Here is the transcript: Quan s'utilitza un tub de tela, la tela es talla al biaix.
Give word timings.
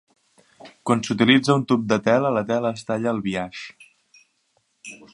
Quan 0.89 1.03
s'utilitza 1.07 1.57
un 1.59 1.67
tub 1.73 1.85
de 1.93 1.99
tela, 2.09 2.33
la 2.39 2.45
tela 2.53 2.75
es 2.79 2.89
talla 2.91 3.15
al 3.15 3.23
biaix. 3.27 3.63